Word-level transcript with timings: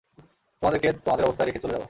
তোমাদেরকে 0.61 0.89
তোমাদের 1.05 1.25
অবস্থায় 1.25 1.47
রেখে 1.47 1.59
চলে 1.59 1.73
যাব। 1.73 1.79